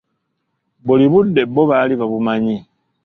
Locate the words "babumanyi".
1.99-2.57